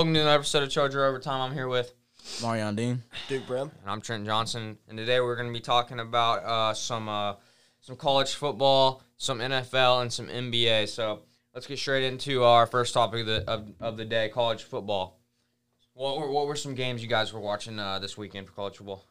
Welcome 0.00 0.14
to 0.14 0.20
another 0.20 0.36
episode 0.36 0.62
of 0.62 0.70
Charger 0.70 1.04
Overtime. 1.04 1.42
I'm 1.42 1.52
here 1.52 1.68
with, 1.68 1.92
Marion 2.40 2.74
Dean. 2.74 3.02
Duke 3.28 3.46
Brim. 3.46 3.70
and 3.82 3.90
I'm 3.90 4.00
Trent 4.00 4.24
Johnson, 4.24 4.78
and 4.88 4.96
today 4.96 5.20
we're 5.20 5.36
going 5.36 5.48
to 5.48 5.52
be 5.52 5.60
talking 5.60 6.00
about 6.00 6.42
uh, 6.42 6.72
some 6.72 7.06
uh, 7.06 7.34
some 7.82 7.96
college 7.96 8.32
football, 8.32 9.02
some 9.18 9.40
NFL, 9.40 10.00
and 10.00 10.10
some 10.10 10.28
NBA. 10.28 10.88
So 10.88 11.20
let's 11.52 11.66
get 11.66 11.78
straight 11.78 12.04
into 12.04 12.44
our 12.44 12.66
first 12.66 12.94
topic 12.94 13.20
of 13.20 13.26
the 13.26 13.44
of, 13.46 13.68
of 13.78 13.96
the 13.98 14.06
day: 14.06 14.30
college 14.30 14.62
football. 14.62 15.20
What 15.92 16.16
were 16.16 16.30
what 16.30 16.46
were 16.46 16.56
some 16.56 16.74
games 16.74 17.02
you 17.02 17.08
guys 17.08 17.34
were 17.34 17.40
watching 17.40 17.78
uh, 17.78 17.98
this 17.98 18.16
weekend 18.16 18.46
for 18.46 18.54
college 18.54 18.78
football? 18.78 19.04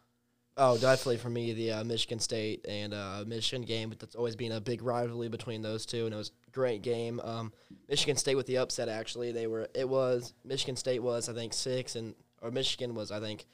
Oh, 0.61 0.77
definitely 0.77 1.15
for 1.17 1.29
me, 1.29 1.53
the 1.53 1.71
uh, 1.71 1.83
Michigan 1.85 2.19
State 2.19 2.65
and 2.67 2.93
uh, 2.93 3.23
Michigan 3.25 3.65
game. 3.65 3.93
That's 3.97 4.13
always 4.15 4.35
been 4.35 4.51
a 4.51 4.59
big 4.59 4.81
rivalry 4.81 5.29
between 5.29 5.61
those 5.61 5.85
two, 5.85 6.03
and 6.05 6.13
it 6.13 6.17
was 6.17 6.31
a 6.47 6.51
great 6.51 6.81
game. 6.81 7.21
Um, 7.23 7.53
Michigan 7.87 8.17
State 8.17 8.35
with 8.35 8.45
the 8.45 8.57
upset. 8.57 8.89
Actually, 8.89 9.31
they 9.31 9.47
were. 9.47 9.69
It 9.73 9.87
was 9.87 10.33
Michigan 10.43 10.75
State 10.75 11.01
was 11.01 11.29
I 11.29 11.33
think 11.33 11.53
six, 11.53 11.95
and 11.95 12.13
or 12.41 12.51
Michigan 12.51 12.93
was 12.93 13.09
I 13.09 13.21
think 13.21 13.45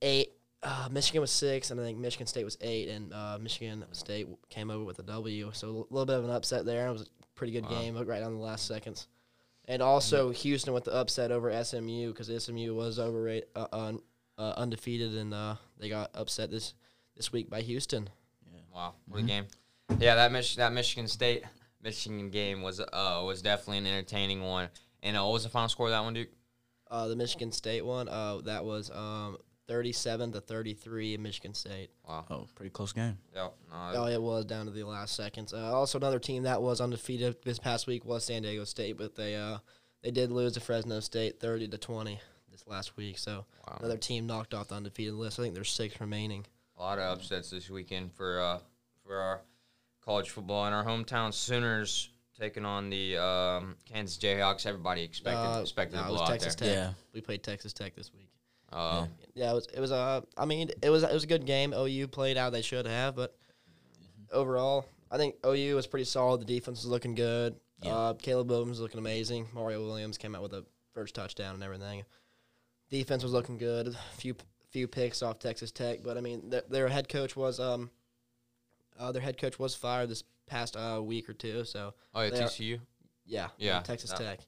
eight. 0.00 0.28
Uh, 0.62 0.88
Michigan 0.90 1.20
was 1.20 1.30
six, 1.30 1.70
and 1.70 1.80
I 1.80 1.84
think 1.84 1.98
Michigan 1.98 2.26
State 2.26 2.44
was 2.44 2.56
eight, 2.60 2.88
and 2.88 3.12
uh, 3.12 3.38
Michigan 3.40 3.84
State 3.92 4.28
came 4.48 4.70
over 4.70 4.84
with 4.84 4.98
a 5.00 5.02
W. 5.02 5.50
So 5.54 5.68
a 5.68 5.92
little 5.92 6.06
bit 6.06 6.18
of 6.18 6.24
an 6.24 6.30
upset 6.30 6.64
there. 6.64 6.86
It 6.86 6.92
was 6.92 7.02
a 7.02 7.06
pretty 7.34 7.52
good 7.52 7.64
Wow. 7.64 7.80
game, 7.80 7.96
right 7.96 8.20
down 8.20 8.32
the 8.32 8.40
last 8.42 8.66
seconds. 8.66 9.08
And 9.66 9.82
also 9.82 10.30
Houston 10.30 10.72
with 10.72 10.84
the 10.84 10.94
upset 10.94 11.32
over 11.32 11.50
SMU 11.64 12.12
because 12.12 12.28
SMU 12.44 12.74
was 12.74 12.98
overrated, 13.00 13.48
uh, 13.56 13.66
un, 13.72 13.98
uh, 14.38 14.54
undefeated, 14.56 15.14
and 15.16 15.34
uh, 15.34 15.56
they 15.78 15.88
got 15.88 16.10
upset 16.14 16.50
this 16.50 16.74
this 17.16 17.32
week 17.32 17.48
by 17.50 17.60
Houston. 17.62 18.08
Yeah. 18.52 18.60
Wow, 18.74 18.94
what 19.08 19.20
a 19.20 19.22
game! 19.22 19.46
Yeah, 19.98 20.14
that 20.16 20.32
Mich- 20.32 20.56
that 20.56 20.72
Michigan 20.72 21.08
State 21.08 21.44
Michigan 21.82 22.30
game 22.30 22.62
was 22.62 22.80
uh 22.80 23.22
was 23.24 23.42
definitely 23.42 23.78
an 23.78 23.86
entertaining 23.86 24.42
one. 24.42 24.68
And 25.02 25.16
uh, 25.16 25.22
what 25.24 25.34
was 25.34 25.44
the 25.44 25.48
final 25.50 25.68
score 25.68 25.86
of 25.86 25.92
that 25.92 26.00
one, 26.02 26.14
Duke? 26.14 26.28
Uh, 26.90 27.06
the 27.08 27.16
Michigan 27.16 27.52
State 27.52 27.84
one, 27.84 28.08
uh, 28.08 28.38
that 28.44 28.64
was 28.64 28.90
um, 28.90 29.36
thirty-seven 29.68 30.32
to 30.32 30.40
thirty-three 30.40 31.14
in 31.14 31.22
Michigan 31.22 31.54
State. 31.54 31.90
Wow. 32.08 32.24
Oh, 32.30 32.46
pretty 32.54 32.70
close 32.70 32.92
game. 32.92 33.18
Yep. 33.34 33.54
No, 33.70 33.92
Oh, 33.94 34.06
it 34.06 34.20
was 34.20 34.44
down 34.44 34.66
to 34.66 34.72
the 34.72 34.84
last 34.84 35.14
seconds. 35.16 35.52
Uh, 35.52 35.58
also, 35.74 35.98
another 35.98 36.18
team 36.18 36.44
that 36.44 36.60
was 36.62 36.80
undefeated 36.80 37.36
this 37.44 37.58
past 37.58 37.86
week 37.86 38.04
was 38.04 38.24
San 38.24 38.42
Diego 38.42 38.64
State, 38.64 38.96
but 38.98 39.14
they 39.14 39.36
uh, 39.36 39.58
they 40.02 40.10
did 40.10 40.30
lose 40.32 40.52
to 40.54 40.60
Fresno 40.60 41.00
State 41.00 41.40
thirty 41.40 41.66
to 41.68 41.78
twenty 41.78 42.20
this 42.56 42.66
last 42.66 42.96
week. 42.96 43.18
So 43.18 43.44
Wow. 43.66 43.76
another 43.80 43.96
team 43.98 44.26
knocked 44.26 44.54
off 44.54 44.68
the 44.68 44.74
undefeated 44.76 45.14
list. 45.14 45.38
I 45.38 45.42
think 45.42 45.54
there's 45.54 45.70
six 45.70 46.00
remaining. 46.00 46.46
A 46.78 46.82
lot 46.82 46.98
of 46.98 47.18
upsets 47.18 47.50
this 47.50 47.68
weekend 47.70 48.12
for 48.12 48.40
uh, 48.40 48.58
for 49.04 49.16
our 49.16 49.42
college 50.04 50.30
football 50.30 50.64
and 50.66 50.74
our 50.74 50.84
hometown 50.84 51.32
Sooners 51.32 52.10
taking 52.38 52.64
on 52.64 52.90
the 52.90 53.16
um, 53.16 53.76
Kansas 53.86 54.18
Jayhawks. 54.18 54.66
Everybody 54.66 55.02
expected 55.02 55.40
Uh, 55.40 55.60
expected 55.60 55.96
no, 55.96 56.02
a 56.02 56.04
it 56.04 56.08
blowout 56.08 56.28
Texas 56.28 56.54
there. 56.54 56.68
Tech. 56.68 56.76
Yeah. 56.76 56.92
We 57.12 57.20
played 57.20 57.42
Texas 57.42 57.72
Tech 57.72 57.94
this 57.94 58.12
week. 58.12 58.30
Uh, 58.72 59.06
Yeah, 59.34 59.52
it 59.52 59.54
was. 59.54 59.66
It 59.74 59.80
was. 59.80 59.92
Uh, 59.92 60.20
I 60.36 60.44
mean, 60.44 60.70
it 60.82 60.90
was. 60.90 61.02
It 61.02 61.12
was 61.12 61.24
a 61.24 61.28
good 61.28 61.46
game. 61.46 61.72
OU 61.72 62.08
played 62.08 62.36
how 62.36 62.50
they 62.50 62.62
should 62.62 62.86
have, 62.86 63.14
but 63.16 63.36
overall, 64.32 64.86
I 65.10 65.16
think 65.16 65.36
OU 65.46 65.76
was 65.76 65.86
pretty 65.86 66.04
solid. 66.04 66.40
The 66.40 66.44
defense 66.46 66.78
was 66.82 66.86
looking 66.86 67.14
good. 67.14 67.56
Yeah. 67.82 67.94
Uh, 67.94 68.14
Caleb 68.14 68.50
Williams 68.50 68.70
was 68.70 68.80
looking 68.80 68.98
amazing. 68.98 69.48
Mario 69.54 69.84
Williams 69.86 70.18
came 70.18 70.34
out 70.34 70.42
with 70.42 70.52
a 70.52 70.64
first 70.92 71.14
touchdown 71.14 71.54
and 71.54 71.62
everything. 71.62 72.04
Defense 72.90 73.22
was 73.22 73.32
looking 73.32 73.58
good. 73.58 73.88
A 73.88 73.92
few 74.16 74.34
few 74.70 74.86
picks 74.88 75.22
off 75.22 75.38
Texas 75.38 75.70
Tech, 75.72 76.00
but 76.04 76.16
I 76.16 76.20
mean, 76.20 76.50
their, 76.50 76.62
their 76.68 76.88
head 76.88 77.08
coach 77.08 77.36
was 77.36 77.58
um, 77.60 77.90
uh, 78.98 79.12
their 79.12 79.22
head 79.22 79.38
coach 79.38 79.58
was 79.58 79.74
fired 79.74 80.08
this 80.08 80.22
past 80.46 80.76
uh, 80.76 81.00
week 81.02 81.28
or 81.28 81.32
two. 81.32 81.64
So 81.64 81.94
oh 82.14 82.22
yeah, 82.22 82.30
they 82.30 82.40
are- 82.40 82.48
TCU. 82.48 82.80
yeah, 83.24 83.48
Yeah, 83.58 83.80
Texas 83.80 84.10
that- 84.10 84.18
Tech. 84.18 84.40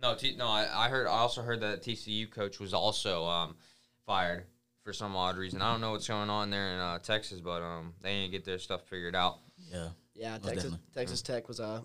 No, 0.00 0.16
T- 0.16 0.34
no. 0.36 0.48
I, 0.48 0.86
I 0.86 0.88
heard. 0.88 1.06
I 1.06 1.10
also 1.10 1.42
heard 1.42 1.60
that 1.60 1.82
TCU 1.84 2.28
coach 2.28 2.58
was 2.58 2.74
also 2.74 3.24
um, 3.24 3.54
fired 4.04 4.46
for 4.82 4.92
some 4.92 5.14
odd 5.14 5.36
reason. 5.36 5.62
I 5.62 5.70
don't 5.70 5.80
know 5.80 5.92
what's 5.92 6.08
going 6.08 6.28
on 6.28 6.50
there 6.50 6.72
in 6.74 6.80
uh, 6.80 6.98
Texas, 6.98 7.40
but 7.40 7.62
um, 7.62 7.94
they 8.02 8.14
didn't 8.14 8.32
get 8.32 8.44
their 8.44 8.58
stuff 8.58 8.82
figured 8.88 9.14
out. 9.14 9.38
Yeah. 9.70 9.90
Yeah, 10.14 10.32
Texas 10.38 10.54
definitely. 10.54 10.78
Texas 10.92 11.22
Tech 11.22 11.46
was 11.46 11.60
uh 11.60 11.82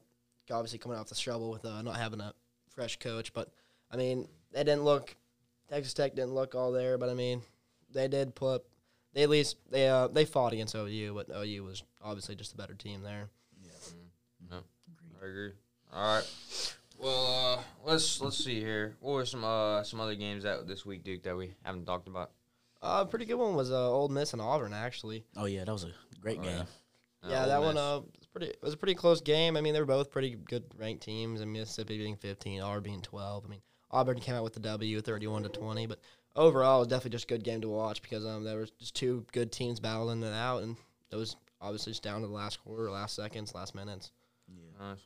obviously 0.52 0.80
coming 0.80 0.98
off 0.98 1.08
the 1.10 1.16
struggle 1.16 1.52
with 1.52 1.64
uh, 1.66 1.82
not 1.84 1.96
having 1.98 2.20
a 2.20 2.34
fresh 2.74 2.98
coach, 2.98 3.34
but 3.34 3.52
I 3.92 3.98
mean 3.98 4.28
they 4.52 4.64
didn't 4.64 4.84
look 4.84 5.16
Texas 5.70 5.94
Tech 5.94 6.16
didn't 6.16 6.34
look 6.34 6.56
all 6.56 6.72
there, 6.72 6.98
but 6.98 7.10
I 7.10 7.14
mean 7.14 7.42
they 7.94 8.08
did 8.08 8.36
put 8.36 8.56
up 8.56 8.64
they 9.14 9.24
at 9.24 9.30
least 9.30 9.58
they 9.70 9.88
uh 9.88 10.08
they 10.08 10.26
fought 10.26 10.54
against 10.54 10.76
OU, 10.76 11.14
but 11.16 11.36
OU 11.36 11.64
was 11.64 11.84
obviously 12.04 12.36
just 12.36 12.54
a 12.54 12.58
better 12.58 12.74
team 12.74 13.02
there. 13.02 13.30
Yeah. 13.64 13.70
No. 14.52 14.58
I 15.22 15.26
agree. 15.26 15.52
All 15.94 16.16
right. 16.18 16.74
Well, 17.00 17.58
uh, 17.60 17.62
let's 17.86 18.20
let's 18.22 18.44
see 18.44 18.60
here. 18.60 18.96
What 19.00 19.14
were 19.14 19.26
some 19.26 19.44
uh 19.44 19.84
some 19.84 20.00
other 20.00 20.16
games 20.16 20.44
that 20.44 20.68
this 20.68 20.86
week, 20.86 21.04
Duke, 21.04 21.24
that 21.24 21.36
we 21.36 21.54
haven't 21.64 21.86
talked 21.86 22.08
about? 22.08 22.32
Uh, 22.82 23.00
a 23.02 23.06
pretty 23.06 23.26
good 23.26 23.36
one 23.36 23.56
was 23.56 23.72
uh, 23.72 23.92
Ole 23.92 24.10
Miss 24.10 24.34
and 24.34 24.42
Auburn 24.42 24.74
actually. 24.74 25.24
Oh 25.36 25.46
yeah, 25.46 25.64
that 25.64 25.72
was 25.72 25.84
a 25.84 25.92
great 26.22 26.40
Oh, 26.40 26.44
game. 26.44 26.52
yeah. 26.58 26.64
Uh, 27.24 27.30
yeah, 27.30 27.42
Ole 27.44 27.48
that 27.50 27.62
one 27.62 27.78
uh 27.78 28.00
was 28.00 28.28
pretty 28.32 28.48
it 28.48 28.60
was 28.62 28.74
a 28.74 28.78
pretty 28.78 28.96
close 28.96 29.22
game. 29.22 29.58
I 29.58 29.62
mean 29.62 29.74
they 29.74 29.80
were 29.80 29.86
both 29.86 30.12
pretty 30.12 30.36
good 30.36 30.64
ranked 30.78 31.04
teams. 31.04 31.42
I 31.42 31.46
mean 31.46 31.54
Mississippi 31.62 31.98
being 31.98 32.16
15, 32.18 32.62
Auburn 32.62 32.84
being 32.84 33.02
12. 33.02 33.46
I 33.46 33.48
mean 33.50 33.62
Auburn 33.92 34.20
came 34.20 34.36
out 34.36 34.44
with 34.44 34.54
the 34.54 34.60
W, 34.60 35.02
31 35.02 35.44
to 35.44 35.50
20, 35.50 35.88
but 35.88 36.00
overall 36.36 36.78
it 36.78 36.80
was 36.80 36.88
definitely 36.88 37.12
just 37.12 37.26
a 37.26 37.28
good 37.28 37.44
game 37.44 37.62
to 37.62 37.70
watch 37.70 38.02
because 38.02 38.26
um 38.26 38.44
there 38.44 38.60
was 38.60 38.72
just 38.72 38.96
two 38.96 39.26
good 39.32 39.52
teams 39.52 39.80
battling 39.80 40.24
it 40.24 40.34
out, 40.34 40.64
and 40.64 40.76
it 41.12 41.16
was 41.16 41.36
obviously 41.62 41.92
just 41.92 42.04
down 42.04 42.22
to 42.22 42.28
the 42.28 42.34
last 42.34 42.64
quarter, 42.64 42.90
last 42.92 43.16
seconds, 43.16 43.56
last 43.56 43.76
minutes. 43.76 44.12
Nice. 44.80 45.00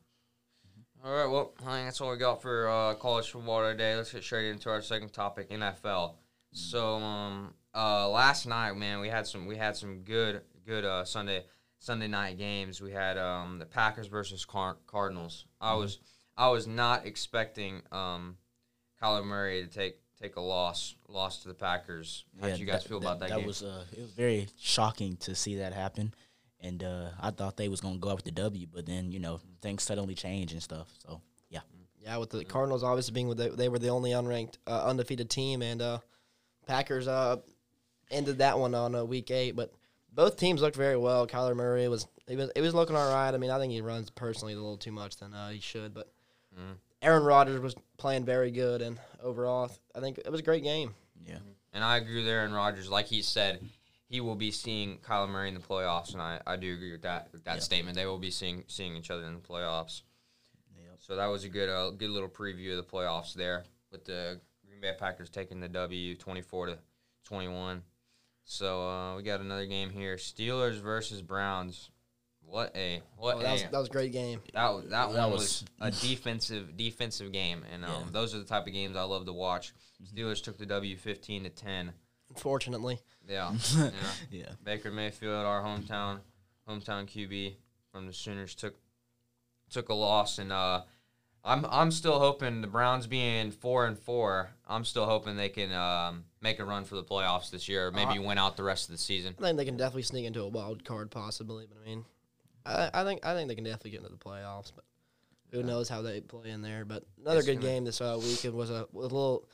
All 1.04 1.12
right. 1.12 1.26
Well, 1.26 1.54
I 1.66 1.78
think 1.78 1.88
that's 1.88 2.00
all 2.00 2.12
we 2.12 2.18
got 2.18 2.42
for 2.44 2.70
uh, 2.70 2.94
college 2.96 3.32
football 3.32 3.68
today. 3.68 3.96
Let's 3.96 4.12
get 4.12 4.24
straight 4.24 4.50
into 4.50 4.70
our 4.70 4.82
second 4.82 5.12
topic, 5.14 5.50
NFL. 5.50 6.14
So, 6.52 6.98
um, 6.98 7.56
uh, 7.74 8.08
last 8.10 8.46
night, 8.46 8.74
man, 8.74 9.00
we 9.00 9.10
had 9.10 9.26
some 9.26 9.48
we 9.48 9.56
had 9.56 9.76
some 9.76 10.02
good 10.04 10.42
good 10.66 10.86
uh, 10.86 11.06
Sunday 11.06 11.46
Sunday 11.80 12.08
night 12.08 12.38
games. 12.38 12.82
We 12.82 12.92
had 12.92 13.18
um, 13.18 13.58
the 13.58 13.66
Packers 13.66 14.08
versus 14.08 14.46
Car- 14.46 14.78
Cardinals. 14.86 15.46
I 15.60 15.74
was 15.74 16.00
I 16.38 16.50
was 16.50 16.68
not 16.68 17.06
expecting 17.08 17.82
um, 17.92 18.38
Kyler 19.02 19.26
Murray 19.26 19.62
to 19.64 19.68
take 19.68 19.98
take 20.22 20.36
a 20.36 20.42
loss 20.42 20.96
loss 21.08 21.42
to 21.42 21.48
the 21.48 21.54
Packers. 21.54 22.26
How 22.40 22.48
did 22.48 22.60
you 22.60 22.66
guys 22.66 22.84
feel 22.84 22.98
about 22.98 23.20
that, 23.20 23.30
That 23.30 23.38
game? 23.40 23.48
was 23.48 23.64
uh, 23.64 23.86
it 23.92 24.02
was 24.02 24.12
very 24.12 24.48
shocking 24.60 25.18
to 25.18 25.34
see 25.36 25.56
that 25.58 25.74
happen, 25.74 26.14
and 26.60 26.84
uh, 26.84 27.10
I 27.20 27.32
thought 27.32 27.58
they 27.58 27.70
was 27.70 27.82
gonna 27.82 27.98
go 27.98 28.10
out 28.10 28.18
with 28.18 28.26
the 28.26 28.32
W, 28.32 28.68
but 28.72 28.86
then 28.86 29.12
you 29.12 29.20
know 29.20 29.40
things 29.62 29.84
suddenly 29.84 30.14
change 30.16 30.52
and 30.54 30.62
stuff. 30.62 30.88
So 31.06 31.22
yeah, 31.50 31.62
Yeah, 32.00 32.18
with 32.18 32.30
the 32.30 32.46
Cardinals 32.46 32.84
obviously 32.84 33.14
being 33.14 33.28
with 33.28 33.38
the, 33.38 33.50
they 33.50 33.70
were 33.70 33.80
the 33.80 33.90
only 33.90 34.12
unranked 34.12 34.58
uh, 34.68 34.86
undefeated 34.86 35.30
team, 35.30 35.62
and 35.62 35.82
uh, 35.82 36.00
Packers 36.68 37.08
uh, 37.08 37.38
ended 38.12 38.38
that 38.40 38.60
one 38.60 38.76
on 38.76 38.94
uh, 38.94 39.04
week 39.04 39.32
eight. 39.32 39.56
But 39.56 39.74
both 40.14 40.38
teams 40.38 40.62
looked 40.62 40.76
very 40.78 40.98
well. 40.98 41.26
Kyler 41.26 41.56
Murray 41.56 41.88
was 41.88 42.06
he 42.28 42.36
was 42.36 42.52
he 42.56 42.62
was 42.62 42.76
looking 42.76 42.96
all 42.96 43.12
right. 43.12 43.34
I 43.34 43.38
mean, 43.38 43.50
I 43.50 43.58
think 43.58 43.74
he 43.74 43.82
runs 43.82 44.12
personally 44.12 44.54
a 44.54 44.58
little 44.58 44.78
too 44.78 44.92
much 44.92 45.18
than 45.18 45.34
uh, 45.34 45.50
he 45.50 45.60
should, 45.60 45.94
but 45.96 46.12
Mhm. 46.56 46.76
Aaron 47.02 47.24
Rodgers 47.24 47.60
was 47.60 47.76
playing 47.98 48.26
very 48.26 48.52
good, 48.52 48.82
and 48.82 49.00
overall, 49.22 49.72
I 49.96 50.00
think 50.00 50.18
it 50.20 50.30
was 50.32 50.40
a 50.40 50.44
great 50.44 50.64
game. 50.64 50.94
yeah, 51.26 51.40
And 51.74 51.84
I 51.84 51.98
agree 51.98 52.18
with 52.18 52.28
Aaron 52.28 52.54
Rodgers. 52.54 52.90
Like 52.90 53.08
he 53.08 53.22
said, 53.22 53.60
he 54.08 54.22
will 54.22 54.36
be 54.36 54.52
seeing 54.52 54.98
Kyler 55.00 55.30
Murray 55.30 55.48
in 55.48 55.54
the 55.54 55.60
playoffs, 55.62 56.14
and 56.14 56.22
I, 56.22 56.40
I 56.46 56.56
do 56.58 56.74
agree 56.74 56.92
with 56.92 57.04
that 57.04 57.30
with 57.32 57.44
that 57.46 57.56
Yeah. 57.56 57.60
statement. 57.62 57.96
They 57.96 58.06
will 58.06 58.18
be 58.18 58.32
seeing 58.32 58.64
seeing 58.68 58.96
each 58.96 59.10
other 59.12 59.24
in 59.26 59.34
the 59.36 59.40
playoffs. 59.40 60.02
Yep. 60.76 60.96
So 61.00 61.16
that 61.16 61.28
was 61.28 61.44
a 61.44 61.50
good 61.50 61.70
uh, 61.70 61.92
good 61.92 62.10
little 62.10 62.28
preview 62.30 62.72
of 62.78 62.78
the 62.86 62.92
playoffs 62.92 63.34
there 63.34 63.64
with 63.92 64.04
the 64.06 64.42
Green 64.68 64.82
Bay 64.82 64.94
Packers 65.00 65.30
taking 65.30 65.60
the 65.60 65.70
W 65.70 66.16
twenty 66.16 66.42
four 66.42 66.66
to 66.68 66.78
twenty 67.24 67.48
one. 67.48 67.84
So 68.44 68.88
uh, 68.90 69.16
we 69.16 69.24
got 69.24 69.40
another 69.40 69.66
game 69.68 69.92
here: 69.92 70.16
Steelers 70.18 70.80
versus 70.82 71.22
Browns. 71.22 71.90
What 72.52 72.76
a 72.76 73.02
what 73.16 73.36
Oh, 73.36 73.40
a 73.40 73.44
that 73.44 73.52
was 73.54 73.62
that 73.64 73.74
was 73.80 73.88
a 73.88 73.92
great 73.92 74.12
game. 74.12 74.42
that 74.54 74.70
was, 74.74 74.84
that, 74.90 74.90
That 74.90 75.10
one 75.30 75.32
was- 75.32 75.64
was, 75.64 75.66
a 75.80 75.90
defensive 76.06 76.76
defensive 76.76 77.32
game, 77.32 77.64
and 77.72 77.86
um, 77.86 77.92
Yeah. 77.92 78.12
those 78.12 78.36
are 78.36 78.40
the 78.40 78.44
type 78.46 78.68
of 78.68 78.74
games 78.74 78.96
I 78.98 79.04
love 79.04 79.26
to 79.26 79.34
watch. 79.34 79.74
Steelers 80.14 80.44
took 80.44 80.58
the 80.58 80.66
W 80.66 80.98
fifteen 80.98 81.44
to 81.44 81.50
ten. 81.50 81.94
Unfortunately, 82.30 83.00
Yeah, 83.28 83.54
yeah. 83.78 83.90
yeah, 84.32 84.50
Baker 84.64 84.92
Mayfield, 84.92 85.46
our 85.46 85.62
hometown 85.64 86.20
hometown 86.68 87.06
QB 87.08 87.56
from 87.92 88.06
the 88.08 88.14
Sooners, 88.14 88.54
took 88.56 88.76
took 89.70 89.88
a 89.90 89.94
loss, 89.94 90.38
and 90.38 90.52
uh, 90.52 90.82
I'm 91.46 91.66
I'm 91.66 91.92
still 91.92 92.20
hoping 92.20 92.60
the 92.62 92.68
Browns 92.68 93.08
being 93.08 93.52
four 93.52 93.86
and 93.88 93.98
four. 93.98 94.50
I'm 94.68 94.84
still 94.86 95.06
hoping 95.06 95.38
they 95.38 95.50
can 95.50 95.72
um, 95.72 96.26
make 96.42 96.60
a 96.60 96.66
run 96.66 96.84
for 96.84 96.96
the 96.96 97.04
playoffs 97.04 97.50
this 97.50 97.70
year, 97.70 97.88
or 97.88 97.92
maybe 97.92 98.20
Uh, 98.20 98.24
win 98.24 98.38
out 98.38 98.58
the 98.58 98.64
rest 98.64 98.90
of 98.90 98.92
the 98.94 98.98
season. 99.02 99.36
I 99.40 99.42
think 99.44 99.58
they 99.58 99.66
can 99.66 99.78
definitely 99.78 100.04
sneak 100.04 100.26
into 100.26 100.42
a 100.42 100.48
wild 100.50 100.84
card 100.84 101.12
possibly. 101.12 101.66
But 101.68 101.80
I 101.82 101.86
mean, 101.86 102.06
I, 102.66 102.90
I 102.94 103.04
think 103.04 103.26
I 103.26 103.34
think 103.34 103.48
they 103.50 103.56
can 103.56 103.64
definitely 103.64 103.92
get 103.92 104.02
into 104.02 104.12
the 104.12 104.18
playoffs. 104.18 104.72
But 104.76 104.86
who 105.52 105.64
knows 105.64 105.90
how 105.90 106.02
they 106.02 106.22
play 106.22 106.50
in 106.52 106.62
there? 106.62 106.86
But 106.86 107.04
another 107.20 107.40
It's 107.40 107.48
good 107.48 107.56
gonna- 107.60 107.68
game 107.68 107.86
this 107.86 108.02
uh, 108.02 108.18
weekend 108.22 108.54
was 108.54 108.70
a, 108.70 108.88
was 108.92 109.06
a 109.12 109.14
little 109.16 109.48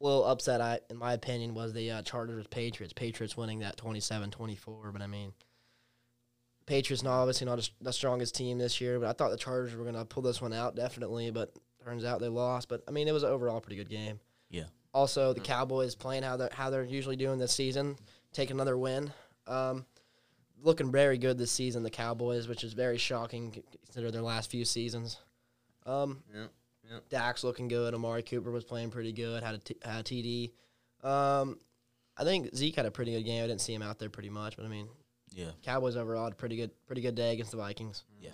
little 0.00 0.24
upset. 0.24 0.60
I 0.60 0.80
in 0.90 0.96
my 0.96 1.12
opinion 1.12 1.54
was 1.54 1.72
the 1.72 1.90
uh, 1.90 2.02
Chargers 2.02 2.46
Patriots. 2.48 2.92
Patriots 2.92 3.36
winning 3.36 3.60
that 3.60 3.76
27-24. 3.76 4.92
But 4.92 5.02
I 5.02 5.06
mean, 5.06 5.32
Patriots 6.66 7.02
not 7.02 7.20
obviously 7.20 7.46
not 7.46 7.58
as, 7.58 7.70
the 7.80 7.92
strongest 7.92 8.34
team 8.34 8.58
this 8.58 8.80
year. 8.80 8.98
But 8.98 9.08
I 9.08 9.12
thought 9.12 9.30
the 9.30 9.36
Chargers 9.36 9.74
were 9.74 9.84
gonna 9.84 10.04
pull 10.04 10.22
this 10.22 10.40
one 10.40 10.52
out 10.52 10.74
definitely. 10.74 11.30
But 11.30 11.52
turns 11.84 12.04
out 12.04 12.20
they 12.20 12.28
lost, 12.28 12.68
but 12.68 12.82
I 12.88 12.90
mean 12.90 13.06
it 13.08 13.12
was 13.12 13.22
an 13.22 13.30
overall 13.30 13.60
pretty 13.60 13.76
good 13.76 13.90
game. 13.90 14.18
Yeah. 14.50 14.64
Also, 14.94 15.32
the 15.32 15.40
Cowboys 15.40 15.94
playing 15.96 16.22
how 16.22 16.36
they 16.36 16.48
how 16.52 16.70
they're 16.70 16.84
usually 16.84 17.16
doing 17.16 17.38
this 17.38 17.52
season, 17.52 17.96
take 18.32 18.50
another 18.50 18.78
win. 18.78 19.12
Um, 19.46 19.84
looking 20.64 20.90
very 20.90 21.18
good 21.18 21.38
this 21.38 21.52
season, 21.52 21.82
the 21.82 21.90
Cowboys, 21.90 22.48
which 22.48 22.64
is 22.64 22.72
very 22.72 22.98
shocking 22.98 23.62
considering 23.84 24.12
their 24.12 24.22
last 24.22 24.50
few 24.50 24.64
seasons. 24.64 25.18
Um, 25.86 26.22
Yeah, 26.34 26.46
yeah. 26.90 26.98
Dak's 27.10 27.44
looking 27.44 27.68
good. 27.68 27.94
Amari 27.94 28.22
Cooper 28.22 28.50
was 28.50 28.64
playing 28.64 28.90
pretty 28.90 29.12
good. 29.12 29.42
Had 29.42 29.54
a, 29.54 29.58
t- 29.58 29.76
had 29.84 30.00
a 30.00 30.02
TD. 30.02 30.52
Um, 31.06 31.58
I 32.16 32.24
think 32.24 32.54
Zeke 32.56 32.76
had 32.76 32.86
a 32.86 32.90
pretty 32.90 33.12
good 33.12 33.24
game. 33.24 33.44
I 33.44 33.46
didn't 33.46 33.60
see 33.60 33.74
him 33.74 33.82
out 33.82 33.98
there 33.98 34.08
pretty 34.08 34.30
much, 34.30 34.56
but 34.56 34.64
I 34.64 34.68
mean, 34.68 34.88
Yeah. 35.34 35.50
Cowboys 35.62 35.96
overall 35.96 36.24
had 36.24 36.32
a 36.32 36.36
pretty 36.36 36.56
good 36.56 36.70
pretty 36.86 37.02
good 37.02 37.14
day 37.14 37.32
against 37.34 37.50
the 37.50 37.56
Vikings. 37.58 38.04
Yeah, 38.20 38.30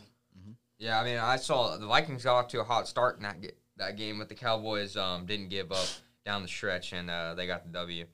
Yeah, 0.79 1.00
I 1.00 1.05
mean, 1.05 1.19
I 1.19 1.37
saw 1.37 1.77
the 1.77 1.87
Vikings 1.87 2.23
got 2.25 2.37
off 2.37 2.49
to 2.49 2.61
a 2.61 2.65
hot 2.65 2.87
start 2.87 3.17
in 3.17 3.23
that, 3.25 3.41
ga- 3.41 3.56
that 3.77 3.97
game, 3.97 4.19
but 4.19 4.29
the 4.29 4.35
Cowboys 4.37 4.97
um, 4.97 5.27
didn't 5.27 5.49
give 5.49 5.73
up 5.73 5.87
down 6.25 6.43
the 6.43 6.49
stretch, 6.49 6.93
and 6.93 7.11
uh, 7.11 7.35
they 7.35 7.47
got 7.47 7.65
the 7.65 7.71
W. 7.71 8.06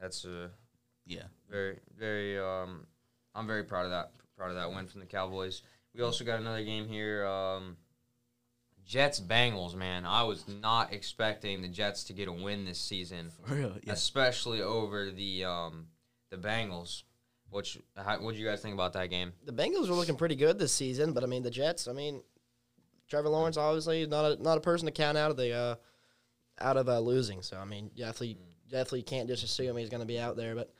That's 0.00 0.24
uh, 0.24 0.48
Yeah. 1.06 1.24
very, 1.48 1.78
very. 1.98 2.38
Um, 2.38 2.86
I'm 3.36 3.46
very 3.46 3.64
proud 3.64 3.84
of 3.84 3.90
that. 3.90 4.12
Proud 4.36 4.50
of 4.50 4.56
that 4.56 4.70
win 4.70 4.86
from 4.86 5.00
the 5.00 5.06
Cowboys. 5.06 5.62
We 5.94 6.02
also 6.02 6.24
got 6.24 6.40
another 6.40 6.64
game 6.64 6.88
here. 6.88 7.24
Um, 7.26 7.76
Jets 8.84 9.20
Bengals, 9.20 9.74
man. 9.74 10.04
I 10.04 10.22
was 10.22 10.44
not 10.46 10.92
expecting 10.92 11.62
the 11.62 11.68
Jets 11.68 12.04
to 12.04 12.12
get 12.12 12.28
a 12.28 12.32
win 12.32 12.64
this 12.64 12.78
season, 12.80 13.30
For 13.44 13.54
real. 13.54 13.76
Yeah. 13.82 13.92
especially 13.92 14.62
over 14.62 15.10
the 15.10 15.44
um, 15.44 15.86
the 16.30 16.36
Bengals. 16.36 17.02
What 17.50 17.68
how, 17.96 18.20
what 18.20 18.34
do 18.34 18.40
you 18.40 18.46
guys 18.46 18.60
think 18.60 18.74
about 18.74 18.92
that 18.94 19.10
game? 19.10 19.32
The 19.44 19.52
Bengals 19.52 19.88
were 19.88 19.94
looking 19.94 20.16
pretty 20.16 20.36
good 20.36 20.58
this 20.58 20.72
season, 20.72 21.12
but 21.12 21.22
I 21.24 21.26
mean 21.26 21.42
the 21.42 21.50
Jets. 21.50 21.88
I 21.88 21.92
mean, 21.92 22.22
Trevor 23.08 23.28
Lawrence 23.28 23.56
obviously 23.56 24.06
not 24.06 24.24
a 24.38 24.42
not 24.42 24.58
a 24.58 24.60
person 24.60 24.86
to 24.86 24.92
count 24.92 25.16
out 25.18 25.30
of 25.30 25.36
the 25.36 25.52
uh, 25.52 25.74
out 26.60 26.76
of 26.76 26.88
uh, 26.88 27.00
losing. 27.00 27.42
So 27.42 27.56
I 27.56 27.64
mean, 27.64 27.90
definitely 27.96 28.38
definitely 28.68 29.02
can't 29.02 29.28
just 29.28 29.44
assume 29.44 29.76
he's 29.76 29.88
going 29.90 30.00
to 30.00 30.06
be 30.06 30.18
out 30.18 30.36
there. 30.36 30.54
But 30.54 30.72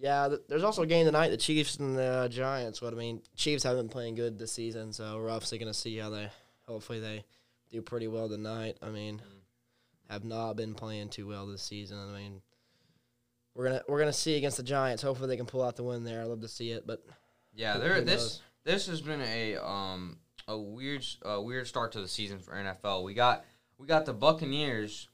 yeah, 0.00 0.28
th- 0.28 0.40
there's 0.48 0.64
also 0.64 0.82
a 0.82 0.86
game 0.86 1.04
tonight, 1.06 1.28
the 1.28 1.36
Chiefs 1.36 1.76
and 1.76 1.96
the 1.96 2.28
Giants. 2.30 2.80
What 2.80 2.92
I 2.92 2.96
mean, 2.96 3.22
Chiefs 3.36 3.62
haven't 3.64 3.82
been 3.82 3.88
playing 3.90 4.14
good 4.14 4.38
this 4.38 4.52
season, 4.52 4.92
so 4.92 5.18
we're 5.18 5.30
obviously 5.30 5.58
going 5.58 5.72
to 5.72 5.78
see 5.78 5.96
how 5.98 6.10
they. 6.10 6.28
Hopefully 6.66 7.00
they 7.00 7.24
do 7.70 7.82
pretty 7.82 8.08
well 8.08 8.28
tonight. 8.28 8.78
I 8.80 8.88
mean, 8.88 9.20
have 10.08 10.24
not 10.24 10.54
been 10.54 10.74
playing 10.74 11.10
too 11.10 11.26
well 11.26 11.46
this 11.46 11.62
season. 11.62 11.98
I 11.98 12.16
mean. 12.16 12.42
We're 13.54 13.64
gonna 13.64 13.82
we're 13.88 13.98
gonna 13.98 14.12
see 14.12 14.36
against 14.36 14.56
the 14.56 14.62
Giants. 14.62 15.02
Hopefully 15.02 15.28
they 15.28 15.36
can 15.36 15.44
pull 15.44 15.62
out 15.62 15.74
the 15.76 15.82
win 15.82 16.04
there. 16.04 16.22
I'd 16.22 16.28
love 16.28 16.40
to 16.42 16.48
see 16.48 16.70
it, 16.70 16.86
but 16.86 17.04
Yeah, 17.52 17.78
there. 17.78 18.00
This 18.00 18.40
this 18.64 18.86
has 18.86 19.00
been 19.00 19.20
a 19.20 19.56
um 19.56 20.18
a 20.46 20.56
weird 20.56 21.04
uh, 21.24 21.40
weird 21.42 21.66
start 21.66 21.92
to 21.92 22.00
the 22.00 22.08
season 22.08 22.38
for 22.38 22.52
NFL. 22.52 23.02
We 23.02 23.12
got 23.12 23.44
we 23.76 23.86
got 23.88 24.06
the 24.06 24.12
Buccaneers, 24.12 25.08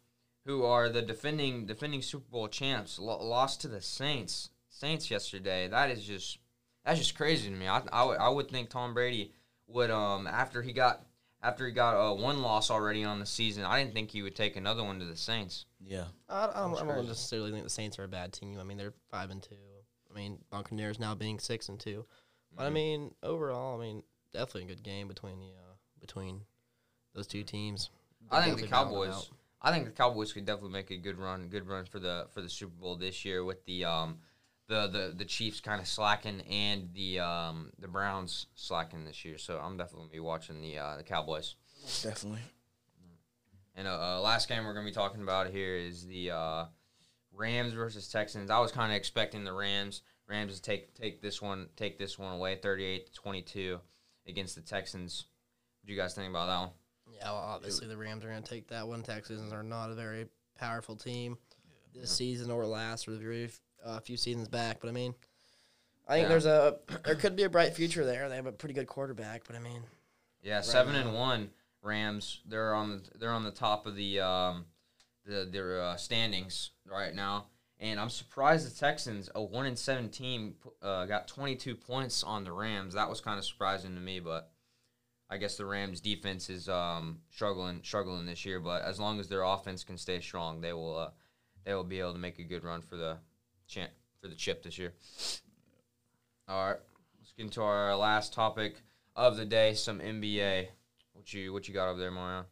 who 0.45 0.65
are 0.65 0.91
the 0.91 1.01
defending 1.01 1.65
defending 1.67 2.03
Super 2.03 2.31
Bowl 2.31 2.47
champs, 2.47 2.99
lo- 2.99 3.25
lost 3.25 3.63
to 3.63 3.69
the 3.69 3.81
Saints 3.81 4.51
Saints 4.77 5.11
yesterday. 5.11 5.69
That 5.69 5.91
is 5.91 6.05
just 6.05 6.39
that's 6.85 6.99
just 6.99 7.17
crazy 7.17 7.49
to 7.49 7.55
me. 7.55 7.67
I 7.69 7.83
I 7.93 8.05
would 8.05 8.19
I 8.19 8.29
would 8.29 8.49
think 8.51 8.69
Tom 8.71 8.95
Brady 8.95 9.33
would 9.69 9.91
um 9.91 10.27
after 10.27 10.63
he 10.63 10.73
got 10.73 11.07
after 11.43 11.67
he 11.67 11.73
got 11.73 11.95
uh, 11.97 12.15
one 12.15 12.43
loss 12.43 12.71
already 12.71 13.05
on 13.05 13.19
the 13.21 13.27
season. 13.27 13.65
I 13.65 13.79
didn't 13.83 13.95
think 13.95 14.11
he 14.11 14.23
would 14.23 14.35
take 14.37 14.57
another 14.57 14.83
one 14.83 14.99
to 15.01 15.05
the 15.05 15.17
Saints. 15.17 15.67
Yeah. 15.81 16.05
I, 16.29 16.47
I 16.47 16.61
don't, 16.63 16.77
I 16.77 16.95
don't 16.95 17.07
necessarily 17.07 17.53
think 17.53 17.63
the 17.63 17.71
Saints 17.71 17.99
are 17.99 18.05
a 18.05 18.09
bad 18.09 18.33
team. 18.33 18.59
I 18.59 18.65
mean, 18.65 18.77
they're 18.79 18.95
five 19.11 19.31
and 19.31 19.43
two. 19.43 19.55
I 20.11 20.15
mean, 20.15 20.39
Buccaneers 20.51 20.99
now 20.99 21.15
being 21.15 21.39
six 21.39 21.69
and 21.69 21.79
two. 21.79 22.05
But 22.57 22.67
I 22.67 22.71
Mhm. 22.71 22.73
mean, 22.73 23.15
overall, 23.23 23.79
I 23.79 23.85
mean, 23.85 24.03
definitely 24.33 24.65
a 24.65 24.75
good 24.75 24.83
game 24.83 25.09
between 25.09 25.39
the 25.39 25.47
uh, 25.51 25.75
between 26.01 26.41
those 27.15 27.27
two 27.27 27.45
teams. 27.45 27.91
I 28.31 28.45
think 28.45 28.61
the 28.61 28.67
Cowboys. 28.67 29.31
I 29.63 29.71
think 29.73 29.85
the 29.85 29.91
Cowboys 29.93 30.33
could 30.33 30.45
definitely 30.47 30.73
make 30.73 30.91
a 30.91 30.97
good 30.97 31.19
run, 31.19 31.49
good 31.49 31.67
run 31.67 31.85
for 31.87 31.99
the 31.99 32.27
for 32.33 32.41
the 32.41 32.49
Super 32.49 32.75
Bowl 32.81 32.97
this 32.97 33.25
year 33.25 33.45
with 33.45 33.65
the 33.67 33.85
um 33.85 34.19
the 34.69 34.87
the, 34.87 35.15
the 35.17 35.25
Chiefs 35.25 35.61
kind 35.61 35.81
of 35.81 35.87
slacking 35.87 36.41
and 36.43 36.91
the 36.95 37.21
um 37.21 37.73
the 37.79 37.89
Browns 37.89 38.47
slacking 38.55 39.05
this 39.05 39.25
year. 39.25 39.39
So 39.39 39.59
I'm 39.59 39.77
definitely 39.77 40.07
gonna 40.07 40.13
be 40.13 40.21
watching 40.21 40.61
the 40.61 40.79
uh, 40.79 40.97
the 40.97 41.03
Cowboys. 41.03 41.55
Definitely. 42.03 42.41
And 43.75 43.87
uh, 43.87 44.17
uh, 44.17 44.21
last 44.21 44.49
game 44.49 44.65
we're 44.65 44.75
gonna 44.75 44.87
be 44.87 44.93
talking 44.93 45.23
about 45.23 45.51
here 45.51 45.77
is 45.77 46.07
the 46.07 46.31
uh, 46.31 46.65
Rams 47.33 47.75
versus 47.75 48.09
Texans. 48.09 48.51
I 48.51 48.59
was 48.59 48.73
kind 48.73 48.91
of 48.91 48.97
expecting 48.97 49.45
the 49.45 49.53
Rams 49.53 50.03
Rams 50.29 50.57
to 50.57 50.63
take 50.63 50.95
take 50.95 51.23
this 51.23 51.41
one 51.41 51.69
take 51.77 51.99
this 51.99 52.19
one 52.19 52.33
away, 52.33 52.57
38 52.57 53.07
to 53.07 53.13
22 53.13 53.81
against 54.27 54.55
the 54.55 54.63
Texans. 54.63 55.27
What 55.81 55.89
do 55.89 55.95
you 55.95 55.99
guys 55.99 56.15
think 56.15 56.29
about 56.29 56.47
that 56.47 56.59
one? 56.59 56.71
Yeah, 57.17 57.33
well, 57.33 57.37
obviously 57.37 57.87
the 57.87 57.97
Rams 57.97 58.25
are 58.25 58.29
going 58.29 58.43
to 58.43 58.51
take 58.51 58.69
that 58.69 58.87
one. 58.89 59.03
Texans 59.03 59.53
are 59.53 59.63
not 59.63 59.91
a 59.91 59.95
very 59.95 60.27
powerful 60.59 60.97
team 60.97 61.39
this 62.01 62.11
season 62.11 62.51
or 62.51 62.67
last 62.67 63.09
or 63.09 63.13
the 63.13 63.19
very 63.19 63.51
uh, 63.85 64.01
few 64.01 64.17
seasons 64.17 64.49
back. 64.49 64.79
But 64.81 64.89
I 64.89 64.93
mean, 64.93 65.15
I 66.09 66.15
think 66.15 66.25
Yeah. 66.25 66.29
there's 66.29 66.47
a 66.47 66.79
there 67.05 67.15
could 67.17 67.37
be 67.37 67.45
a 67.45 67.51
bright 67.51 67.75
future 67.75 68.05
there. 68.05 68.29
They 68.29 68.37
have 68.37 68.47
a 68.47 68.53
pretty 68.53 68.75
good 68.75 68.87
quarterback, 68.87 69.43
but 69.47 69.57
I 69.57 69.59
mean, 69.61 69.83
Yeah, 70.43 70.61
seven 70.61 70.95
now. 70.95 71.01
and 71.01 71.15
one 71.15 71.51
Rams. 71.83 72.41
They're 72.47 72.75
on 72.75 72.91
the 72.91 73.19
they're 73.19 73.33
on 73.33 73.45
the 73.45 73.51
top 73.51 73.87
of 73.87 73.97
the 73.97 74.21
um 74.21 74.67
the 75.25 75.49
their 75.51 75.81
uh, 75.81 75.97
standings 75.97 76.71
right 76.85 77.15
now, 77.15 77.47
and 77.81 77.99
I'm 77.99 78.11
surprised 78.11 78.71
the 78.71 78.79
Texans, 78.79 79.29
a 79.35 79.43
one 79.43 79.67
and 79.67 79.79
seven 79.79 80.09
team, 80.09 80.55
uh, 80.83 81.07
got 81.07 81.27
22 81.29 81.75
points 81.75 82.23
on 82.23 82.45
the 82.45 82.53
Rams. 82.53 82.95
That 82.95 83.09
was 83.09 83.21
kind 83.21 83.39
of 83.39 83.45
surprising 83.45 83.95
to 83.95 84.01
me, 84.01 84.21
but 84.21 84.51
I 85.29 85.39
guess 85.39 85.57
the 85.57 85.67
Rams 85.67 86.01
defense 86.01 86.49
is 86.51 86.69
um 86.69 87.21
struggling 87.31 87.81
struggling 87.83 88.27
this 88.27 88.45
year. 88.45 88.61
But 88.61 88.83
as 88.83 89.01
long 89.01 89.19
as 89.21 89.29
their 89.29 89.43
offense 89.43 89.83
can 89.85 89.99
stay 89.99 90.21
strong, 90.21 90.61
they 90.61 90.73
will 90.73 90.97
uh, 90.97 91.11
they 91.67 91.75
will 91.75 91.85
be 91.85 92.01
able 92.01 92.13
to 92.15 92.19
make 92.19 92.39
a 92.39 92.45
good 92.45 92.65
run 92.65 92.81
for 92.81 92.97
the 92.97 93.19
champ 93.67 93.91
for 94.23 94.29
the 94.29 94.35
chip 94.35 94.63
this 94.63 94.79
year. 94.79 94.95
All 96.49 96.69
right, 96.69 96.79
let's 97.19 97.33
get 97.37 97.43
into 97.43 97.61
our 97.61 97.95
last 97.97 98.33
topic 98.33 98.77
of 99.17 99.37
the 99.37 99.45
day, 99.45 99.75
some 99.75 99.99
NBA. 99.99 100.69
What 101.13 101.35
you 101.35 101.53
what 101.53 101.69
you 101.69 101.75
got 101.75 101.89
over 101.89 101.99
there, 101.99 102.13
Mario? 102.13 102.47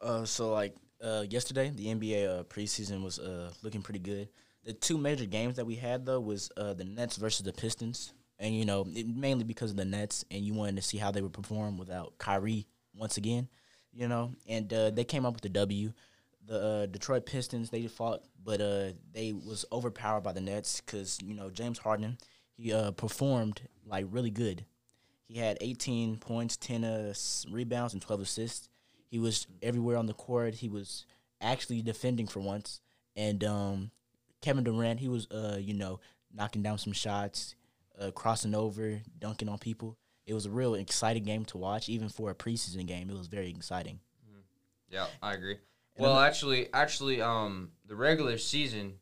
Uh, 0.00 0.24
so 0.24 0.52
like 0.52 0.76
uh, 1.02 1.24
yesterday, 1.28 1.70
the 1.74 1.86
NBA 1.86 2.40
uh, 2.40 2.42
preseason 2.44 3.02
was 3.02 3.18
uh, 3.18 3.50
looking 3.62 3.82
pretty 3.82 3.98
good. 3.98 4.28
The 4.64 4.72
two 4.72 4.96
major 4.96 5.26
games 5.26 5.56
that 5.56 5.66
we 5.66 5.74
had 5.74 6.06
though 6.06 6.20
was 6.20 6.50
uh, 6.56 6.72
the 6.74 6.84
Nets 6.84 7.16
versus 7.16 7.44
the 7.44 7.52
Pistons, 7.52 8.14
and 8.38 8.56
you 8.56 8.64
know 8.64 8.86
it, 8.94 9.08
mainly 9.08 9.44
because 9.44 9.72
of 9.72 9.76
the 9.76 9.84
Nets, 9.84 10.24
and 10.30 10.44
you 10.44 10.54
wanted 10.54 10.76
to 10.76 10.82
see 10.82 10.98
how 10.98 11.10
they 11.10 11.20
would 11.20 11.32
perform 11.32 11.78
without 11.78 12.16
Kyrie 12.18 12.68
once 12.94 13.16
again, 13.16 13.48
you 13.92 14.06
know, 14.06 14.32
and 14.46 14.72
uh, 14.72 14.90
they 14.90 15.02
came 15.02 15.26
up 15.26 15.32
with 15.32 15.42
the 15.42 15.48
W. 15.48 15.92
The 16.46 16.60
uh, 16.60 16.86
Detroit 16.86 17.24
Pistons 17.26 17.70
they 17.70 17.86
fought, 17.86 18.22
but 18.44 18.60
uh, 18.60 18.92
they 19.12 19.32
was 19.32 19.64
overpowered 19.70 20.22
by 20.22 20.32
the 20.32 20.40
Nets 20.40 20.80
because 20.80 21.18
you 21.22 21.34
know 21.34 21.50
James 21.50 21.78
Harden 21.78 22.18
he 22.56 22.72
uh, 22.72 22.92
performed 22.92 23.62
like 23.86 24.06
really 24.10 24.30
good. 24.30 24.64
He 25.26 25.38
had 25.38 25.58
18 25.60 26.18
points, 26.18 26.56
10 26.58 26.84
uh, 26.84 27.14
rebounds, 27.50 27.94
and 27.94 28.02
12 28.02 28.20
assists. 28.20 28.68
He 29.08 29.18
was 29.18 29.46
everywhere 29.62 29.96
on 29.96 30.06
the 30.06 30.12
court. 30.12 30.54
He 30.54 30.68
was 30.68 31.06
actually 31.40 31.82
defending 31.82 32.26
for 32.26 32.40
once. 32.40 32.80
And 33.16 33.42
um, 33.44 33.90
Kevin 34.40 34.64
Durant, 34.64 35.00
he 35.00 35.08
was, 35.08 35.26
uh, 35.30 35.56
you 35.58 35.74
know, 35.74 36.00
knocking 36.34 36.62
down 36.62 36.78
some 36.78 36.92
shots, 36.92 37.54
uh, 37.98 38.10
crossing 38.10 38.54
over, 38.54 39.00
dunking 39.18 39.48
on 39.48 39.58
people. 39.58 39.96
It 40.26 40.34
was 40.34 40.46
a 40.46 40.50
real 40.50 40.74
exciting 40.74 41.24
game 41.24 41.44
to 41.46 41.58
watch, 41.58 41.88
even 41.88 42.08
for 42.08 42.30
a 42.30 42.34
preseason 42.34 42.86
game. 42.86 43.10
It 43.10 43.16
was 43.16 43.26
very 43.26 43.50
exciting. 43.50 44.00
Yeah, 44.90 45.06
I 45.22 45.34
agree. 45.34 45.56
Well, 45.96 46.14
I'm- 46.14 46.26
actually, 46.28 46.72
actually, 46.72 47.20
um, 47.20 47.72
the 47.86 47.94
regular 47.96 48.38
season 48.38 48.98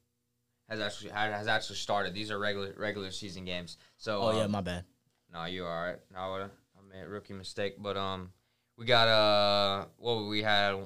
has 0.69 0.81
actually 0.81 1.11
has 1.11 1.47
actually 1.47 1.77
started. 1.77 2.15
These 2.15 2.31
are 2.31 2.39
regular 2.39 2.75
regular 2.77 3.11
season 3.11 3.45
games. 3.45 3.77
So, 3.97 4.23
Oh 4.23 4.37
yeah, 4.37 4.45
um, 4.45 4.51
my 4.51 4.61
bad. 4.61 4.85
No, 5.33 5.45
you 5.45 5.65
all 5.67 5.85
right. 5.85 5.99
No, 6.13 6.19
I 6.19 6.43
I 6.45 6.49
made 6.93 7.03
a 7.03 7.09
rookie 7.09 7.35
mistake, 7.35 7.75
but 7.79 7.97
um, 7.97 8.33
we 8.77 8.85
got 8.85 9.09
uh, 9.09 9.87
what 9.97 10.27
we 10.29 10.43
had 10.43 10.77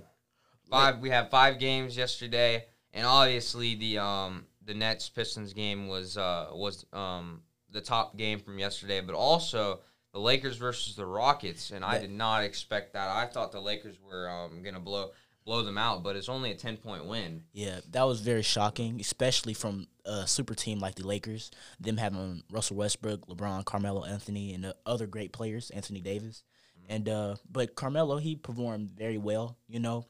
five. 0.70 0.98
We 1.00 1.08
had 1.10 1.30
five 1.30 1.58
games 1.58 1.96
yesterday, 1.96 2.66
and 2.92 3.06
obviously 3.06 3.74
the 3.74 3.98
um 3.98 4.46
the 4.62 4.74
Nets 4.74 5.08
Pistons 5.08 5.52
game 5.52 5.88
was 5.88 6.16
uh 6.16 6.48
was 6.52 6.84
um 6.92 7.42
the 7.70 7.80
top 7.80 8.16
game 8.16 8.38
from 8.38 8.58
yesterday, 8.58 9.00
but 9.00 9.14
also 9.14 9.80
the 10.12 10.20
Lakers 10.20 10.56
versus 10.56 10.94
the 10.94 11.04
Rockets, 11.04 11.70
and 11.72 11.84
I 11.84 11.98
did 11.98 12.10
not 12.12 12.44
expect 12.44 12.92
that. 12.92 13.08
I 13.08 13.26
thought 13.26 13.50
the 13.52 13.60
Lakers 13.60 13.96
were 14.00 14.28
um 14.28 14.62
gonna 14.62 14.80
blow 14.80 15.10
blow 15.44 15.62
them 15.62 15.78
out, 15.78 16.02
but 16.02 16.16
it's 16.16 16.28
only 16.28 16.50
a 16.50 16.54
ten 16.54 16.76
point 16.76 17.04
win. 17.06 17.44
Yeah, 17.52 17.80
that 17.92 18.04
was 18.04 18.20
very 18.20 18.42
shocking, 18.42 19.00
especially 19.00 19.54
from 19.54 19.86
a 20.04 20.26
super 20.26 20.54
team 20.54 20.78
like 20.78 20.94
the 20.94 21.06
Lakers. 21.06 21.50
Them 21.80 21.96
having 21.96 22.42
Russell 22.50 22.76
Westbrook, 22.76 23.26
LeBron, 23.26 23.64
Carmelo 23.64 24.04
Anthony, 24.04 24.54
and 24.54 24.72
other 24.86 25.06
great 25.06 25.32
players, 25.32 25.70
Anthony 25.70 26.00
Davis. 26.00 26.42
And 26.88 27.08
uh, 27.08 27.36
but 27.50 27.74
Carmelo 27.74 28.18
he 28.18 28.36
performed 28.36 28.90
very 28.96 29.18
well, 29.18 29.56
you 29.68 29.80
know, 29.80 30.06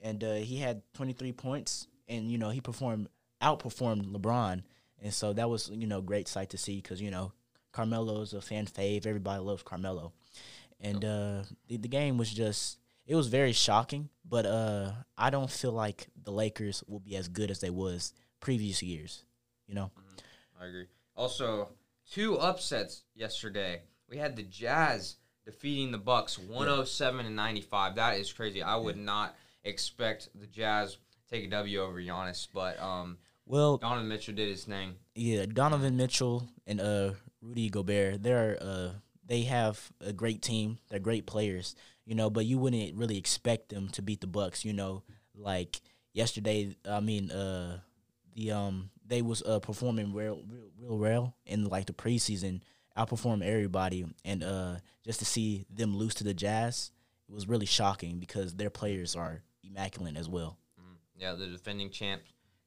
and 0.00 0.22
uh, 0.24 0.34
he 0.34 0.56
had 0.56 0.82
23 0.94 1.32
points, 1.32 1.86
and 2.08 2.30
you 2.30 2.38
know 2.38 2.50
he 2.50 2.60
performed 2.60 3.08
outperformed 3.42 4.06
LeBron, 4.10 4.62
and 5.02 5.12
so 5.12 5.32
that 5.34 5.50
was 5.50 5.70
you 5.70 5.86
know 5.86 6.00
great 6.00 6.28
sight 6.28 6.50
to 6.50 6.58
see 6.58 6.76
because 6.76 7.00
you 7.00 7.10
know 7.10 7.32
Carmelo 7.72 8.22
is 8.22 8.32
a 8.32 8.40
fan 8.40 8.66
fave, 8.66 9.06
everybody 9.06 9.42
loves 9.42 9.62
Carmelo, 9.62 10.12
and 10.80 11.04
uh, 11.04 11.42
the 11.68 11.76
the 11.76 11.88
game 11.88 12.16
was 12.16 12.32
just 12.32 12.78
it 13.06 13.14
was 13.14 13.28
very 13.28 13.52
shocking. 13.52 14.08
But 14.26 14.46
uh, 14.46 14.92
I 15.18 15.30
don't 15.30 15.50
feel 15.50 15.72
like 15.72 16.08
the 16.22 16.32
Lakers 16.32 16.82
will 16.86 17.00
be 17.00 17.16
as 17.16 17.28
good 17.28 17.50
as 17.50 17.60
they 17.60 17.70
was 17.70 18.12
previous 18.40 18.82
years. 18.82 19.24
You 19.66 19.74
know, 19.74 19.90
I 20.60 20.66
agree. 20.66 20.86
Also, 21.14 21.68
two 22.10 22.38
upsets 22.38 23.02
yesterday. 23.14 23.82
We 24.08 24.16
had 24.18 24.36
the 24.36 24.42
Jazz 24.42 25.16
defeating 25.44 25.92
the 25.92 25.98
Bucks 25.98 26.38
107 26.38 27.26
and 27.26 27.36
95. 27.36 27.96
That 27.96 28.18
is 28.18 28.32
crazy. 28.32 28.62
I 28.62 28.76
would 28.76 28.96
not 28.96 29.34
expect 29.62 30.28
the 30.34 30.46
Jazz 30.46 30.92
to 30.94 30.98
take 31.30 31.46
a 31.46 31.50
W 31.50 31.80
over 31.80 32.00
Giannis, 32.00 32.48
but 32.52 32.80
um 32.80 33.18
well, 33.46 33.76
Donovan 33.76 34.08
Mitchell 34.08 34.34
did 34.34 34.48
his 34.48 34.64
thing. 34.64 34.94
yeah, 35.14 35.44
Donovan 35.46 35.96
Mitchell 35.96 36.48
and 36.66 36.80
uh 36.80 37.12
Rudy 37.42 37.68
Gobert, 37.68 38.22
they're 38.22 38.58
uh 38.60 38.90
they 39.26 39.42
have 39.42 39.90
a 40.00 40.12
great 40.12 40.42
team. 40.42 40.78
They're 40.88 40.98
great 40.98 41.26
players, 41.26 41.74
you 42.06 42.14
know, 42.14 42.30
but 42.30 42.46
you 42.46 42.58
wouldn't 42.58 42.96
really 42.96 43.18
expect 43.18 43.70
them 43.70 43.88
to 43.90 44.02
beat 44.02 44.20
the 44.20 44.26
Bucks, 44.26 44.64
you 44.64 44.72
know. 44.72 45.02
Like 45.34 45.80
yesterday, 46.12 46.76
I 46.88 47.00
mean, 47.00 47.30
uh 47.30 47.78
the 48.34 48.52
um 48.52 48.90
they 49.06 49.22
was 49.22 49.42
uh 49.42 49.60
performing 49.60 50.12
real 50.12 50.42
real, 50.48 50.70
real 50.80 50.98
well 50.98 51.36
in 51.46 51.64
like 51.66 51.86
the 51.86 51.92
preseason, 51.92 52.60
outperform 52.96 53.42
everybody 53.42 54.06
and 54.24 54.42
uh 54.44 54.76
just 55.04 55.18
to 55.18 55.24
see 55.24 55.66
them 55.70 55.96
lose 55.96 56.14
to 56.14 56.24
the 56.24 56.34
Jazz, 56.34 56.90
it 57.28 57.34
was 57.34 57.48
really 57.48 57.66
shocking 57.66 58.18
because 58.18 58.54
their 58.54 58.70
players 58.70 59.14
are 59.16 59.42
immaculate 59.62 60.16
as 60.16 60.28
well. 60.28 60.58
Yeah, 61.16 61.34
the 61.34 61.46
defending 61.46 61.90
champ, 61.90 62.22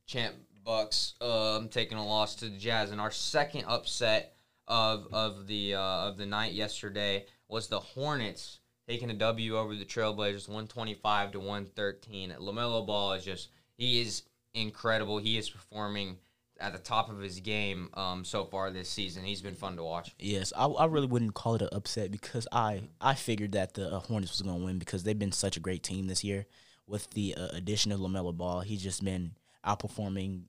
champ 0.05 0.35
Bucks, 0.63 1.15
um, 1.21 1.69
taking 1.69 1.97
a 1.97 2.05
loss 2.05 2.35
to 2.35 2.49
the 2.49 2.57
Jazz, 2.57 2.91
and 2.91 2.99
our 2.99 3.11
second 3.11 3.65
upset 3.67 4.35
of 4.67 5.07
of 5.13 5.47
the 5.47 5.75
uh, 5.75 6.09
of 6.09 6.17
the 6.17 6.25
night 6.25 6.53
yesterday 6.53 7.25
was 7.47 7.67
the 7.67 7.79
Hornets 7.79 8.59
taking 8.87 9.09
a 9.09 9.13
W 9.13 9.57
over 9.57 9.75
the 9.75 9.85
Trailblazers, 9.85 10.49
one 10.49 10.67
twenty 10.67 10.93
five 10.93 11.31
to 11.33 11.39
one 11.39 11.65
thirteen. 11.65 12.33
Lamelo 12.39 12.85
Ball 12.85 13.13
is 13.13 13.25
just 13.25 13.49
he 13.77 14.01
is 14.01 14.23
incredible. 14.53 15.17
He 15.17 15.37
is 15.37 15.49
performing 15.49 16.17
at 16.59 16.73
the 16.73 16.79
top 16.79 17.11
of 17.11 17.19
his 17.19 17.39
game 17.39 17.89
um, 17.93 18.25
so 18.25 18.45
far 18.45 18.71
this 18.71 18.89
season. 18.89 19.23
He's 19.23 19.41
been 19.41 19.55
fun 19.55 19.75
to 19.75 19.83
watch. 19.83 20.15
Yes, 20.19 20.51
I, 20.57 20.65
I 20.65 20.85
really 20.85 21.07
wouldn't 21.07 21.35
call 21.35 21.55
it 21.55 21.61
an 21.61 21.69
upset 21.71 22.11
because 22.11 22.47
I 22.51 22.83
I 22.99 23.15
figured 23.15 23.51
that 23.53 23.73
the 23.73 23.93
uh, 23.93 23.99
Hornets 23.99 24.31
was 24.31 24.41
going 24.41 24.59
to 24.59 24.65
win 24.65 24.79
because 24.79 25.03
they've 25.03 25.17
been 25.17 25.31
such 25.31 25.57
a 25.57 25.61
great 25.61 25.83
team 25.83 26.07
this 26.07 26.23
year. 26.23 26.45
With 26.87 27.09
the 27.11 27.35
uh, 27.35 27.49
addition 27.53 27.91
of 27.91 27.99
Lamelo 27.99 28.35
Ball, 28.35 28.61
he's 28.61 28.81
just 28.81 29.03
been 29.03 29.33
outperforming, 29.65 30.43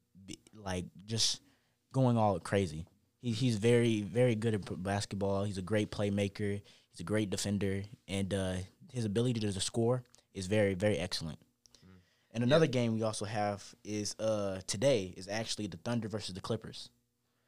like 0.55 0.85
just 1.05 1.41
going 1.93 2.17
all 2.17 2.39
crazy. 2.39 2.87
He, 3.21 3.33
he's 3.33 3.57
very 3.57 4.03
very 4.03 4.37
good 4.37 4.55
at 4.55 4.83
basketball. 4.83 5.45
He's 5.45 5.59
a 5.59 5.63
great 5.63 5.91
playmaker. 5.91 6.63
He's 6.99 7.05
a 7.05 7.07
great 7.07 7.31
defender, 7.31 7.85
and 8.09 8.35
uh, 8.35 8.55
his 8.93 9.05
ability 9.05 9.39
to 9.39 9.61
score 9.61 10.03
is 10.35 10.49
very 10.49 10.75
very 10.75 10.99
excellent. 10.99 11.39
And 12.33 12.43
another 12.43 12.67
game 12.67 12.93
we 12.93 13.05
also 13.05 13.25
have 13.25 13.65
is 13.85 14.17
uh 14.19 14.61
today 14.67 15.15
is 15.17 15.29
actually 15.29 15.69
the 15.69 15.77
Thunder 15.77 16.09
versus 16.09 16.35
the 16.35 16.41
Clippers. 16.41 16.91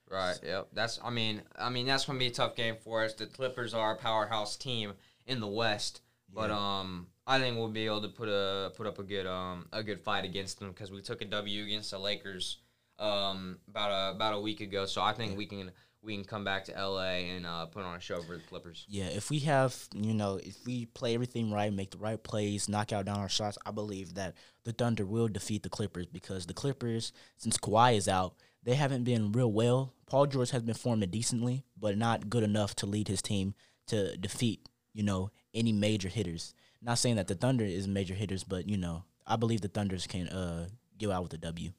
Right. 0.08 0.38
Yep. 0.40 0.68
That's. 0.72 1.00
I 1.02 1.10
mean. 1.10 1.42
I 1.58 1.68
mean. 1.68 1.86
That's 1.86 2.04
gonna 2.04 2.20
be 2.20 2.28
a 2.28 2.30
tough 2.30 2.54
game 2.54 2.76
for 2.84 3.02
us. 3.02 3.14
The 3.14 3.26
Clippers 3.26 3.74
are 3.74 3.94
a 3.94 3.96
powerhouse 3.96 4.56
team 4.56 4.92
in 5.26 5.40
the 5.40 5.48
West, 5.48 6.00
but 6.32 6.52
um, 6.52 7.08
I 7.26 7.40
think 7.40 7.56
we'll 7.56 7.68
be 7.68 7.86
able 7.86 8.02
to 8.02 8.08
put 8.08 8.28
a 8.28 8.70
put 8.76 8.86
up 8.86 9.00
a 9.00 9.02
good 9.02 9.26
um 9.26 9.66
a 9.72 9.82
good 9.82 10.00
fight 10.00 10.24
against 10.24 10.60
them 10.60 10.68
because 10.68 10.92
we 10.92 11.02
took 11.02 11.22
a 11.22 11.24
W 11.24 11.64
against 11.64 11.90
the 11.90 11.98
Lakers 11.98 12.58
um 13.00 13.58
about 13.68 13.90
a 13.90 14.14
about 14.14 14.34
a 14.34 14.40
week 14.40 14.60
ago. 14.60 14.86
So 14.86 15.02
I 15.02 15.12
think 15.12 15.36
we 15.36 15.46
can 15.46 15.72
we 16.02 16.14
can 16.14 16.24
come 16.24 16.44
back 16.44 16.64
to 16.64 16.72
LA 16.72 17.20
and 17.34 17.44
uh, 17.44 17.66
put 17.66 17.84
on 17.84 17.96
a 17.96 18.00
show 18.00 18.22
for 18.22 18.34
the 18.34 18.42
Clippers. 18.42 18.86
Yeah, 18.88 19.06
if 19.06 19.30
we 19.30 19.40
have, 19.40 19.76
you 19.94 20.14
know, 20.14 20.40
if 20.42 20.56
we 20.64 20.86
play 20.86 21.14
everything 21.14 21.52
right, 21.52 21.72
make 21.72 21.90
the 21.90 21.98
right 21.98 22.22
plays, 22.22 22.68
knock 22.68 22.92
out 22.92 23.04
down 23.04 23.18
our 23.18 23.28
shots, 23.28 23.58
I 23.66 23.70
believe 23.70 24.14
that 24.14 24.34
the 24.64 24.72
Thunder 24.72 25.04
will 25.04 25.28
defeat 25.28 25.62
the 25.62 25.68
Clippers 25.68 26.06
because 26.06 26.46
the 26.46 26.54
Clippers, 26.54 27.12
since 27.36 27.58
Kawhi 27.58 27.96
is 27.96 28.08
out, 28.08 28.34
they 28.62 28.74
haven't 28.74 29.04
been 29.04 29.32
real 29.32 29.52
well. 29.52 29.94
Paul 30.06 30.26
George 30.26 30.50
has 30.50 30.62
been 30.62 30.74
forming 30.74 31.10
decently, 31.10 31.64
but 31.78 31.98
not 31.98 32.30
good 32.30 32.42
enough 32.42 32.74
to 32.76 32.86
lead 32.86 33.08
his 33.08 33.22
team 33.22 33.54
to 33.88 34.16
defeat, 34.16 34.68
you 34.94 35.02
know, 35.02 35.30
any 35.54 35.72
major 35.72 36.08
hitters. 36.08 36.54
Not 36.82 36.98
saying 36.98 37.16
that 37.16 37.26
the 37.26 37.34
Thunder 37.34 37.64
is 37.64 37.86
major 37.86 38.14
hitters, 38.14 38.42
but 38.42 38.68
you 38.68 38.78
know, 38.78 39.04
I 39.26 39.36
believe 39.36 39.60
the 39.60 39.68
Thunders 39.68 40.06
can 40.06 40.28
uh 40.28 40.68
give 40.96 41.10
out 41.10 41.22
with 41.24 41.34
a 41.34 41.38
W. 41.38 41.72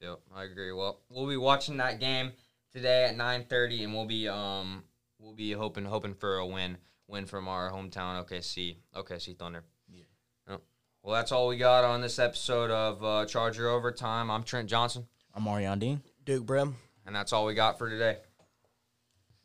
Yep, 0.00 0.20
I 0.34 0.44
agree. 0.44 0.72
Well, 0.72 1.00
we'll 1.10 1.28
be 1.28 1.36
watching 1.36 1.76
that 1.76 2.00
game 2.00 2.32
today 2.74 3.04
at 3.04 3.16
nine 3.16 3.44
thirty, 3.48 3.84
and 3.84 3.92
we'll 3.92 4.06
be 4.06 4.28
um 4.28 4.84
we'll 5.18 5.34
be 5.34 5.52
hoping 5.52 5.84
hoping 5.84 6.14
for 6.14 6.36
a 6.36 6.46
win 6.46 6.78
win 7.06 7.26
from 7.26 7.48
our 7.48 7.70
hometown 7.70 8.24
OKC 8.24 8.76
OKC 8.94 9.38
Thunder. 9.38 9.64
Yeah. 9.88 10.04
Yep. 10.48 10.62
Well, 11.02 11.14
that's 11.14 11.32
all 11.32 11.48
we 11.48 11.56
got 11.56 11.84
on 11.84 12.00
this 12.00 12.18
episode 12.18 12.70
of 12.70 13.04
uh, 13.04 13.26
Charger 13.26 13.68
Overtime. 13.68 14.30
I'm 14.30 14.42
Trent 14.42 14.68
Johnson, 14.68 15.06
I'm 15.34 15.44
Marion 15.44 15.78
Dean. 15.78 16.02
Duke 16.24 16.46
Brim. 16.46 16.76
and 17.06 17.14
that's 17.14 17.32
all 17.32 17.44
we 17.46 17.54
got 17.54 17.78
for 17.78 17.90
today. 17.90 18.18